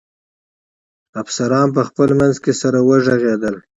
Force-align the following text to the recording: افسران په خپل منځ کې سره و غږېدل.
افسران 1.21 1.67
په 1.75 1.81
خپل 1.89 2.09
منځ 2.19 2.35
کې 2.43 2.53
سره 2.61 2.79
و 2.87 2.91
غږېدل. 3.05 3.55